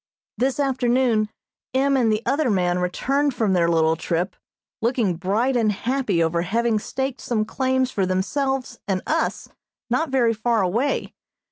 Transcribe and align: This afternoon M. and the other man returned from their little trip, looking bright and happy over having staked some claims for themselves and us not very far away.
This 0.35 0.59
afternoon 0.59 1.29
M. 1.75 1.95
and 1.95 2.11
the 2.11 2.23
other 2.25 2.49
man 2.49 2.79
returned 2.79 3.35
from 3.35 3.53
their 3.53 3.69
little 3.69 3.95
trip, 3.95 4.35
looking 4.81 5.15
bright 5.15 5.55
and 5.55 5.71
happy 5.71 6.23
over 6.23 6.41
having 6.41 6.79
staked 6.79 7.21
some 7.21 7.45
claims 7.45 7.91
for 7.91 8.07
themselves 8.07 8.79
and 8.87 9.03
us 9.05 9.49
not 9.91 10.09
very 10.09 10.33
far 10.33 10.63
away. 10.63 11.13